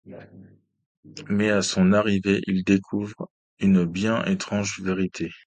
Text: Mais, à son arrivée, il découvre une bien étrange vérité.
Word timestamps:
Mais, 1.29 1.51
à 1.51 1.61
son 1.61 1.93
arrivée, 1.93 2.41
il 2.47 2.63
découvre 2.63 3.27
une 3.59 3.85
bien 3.85 4.25
étrange 4.25 4.79
vérité. 4.81 5.29